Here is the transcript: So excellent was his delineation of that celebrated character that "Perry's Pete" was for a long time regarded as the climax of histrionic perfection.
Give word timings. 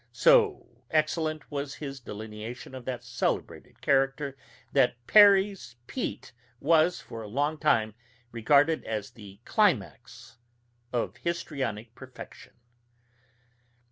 So 0.13 0.67
excellent 0.89 1.51
was 1.51 1.75
his 1.75 1.99
delineation 1.99 2.73
of 2.73 2.85
that 2.85 3.03
celebrated 3.03 3.81
character 3.83 4.35
that 4.73 4.95
"Perry's 5.05 5.75
Pete" 5.85 6.33
was 6.59 6.99
for 6.99 7.21
a 7.21 7.27
long 7.27 7.59
time 7.59 7.93
regarded 8.31 8.83
as 8.83 9.11
the 9.11 9.39
climax 9.45 10.39
of 10.91 11.17
histrionic 11.17 11.93
perfection. 11.93 12.53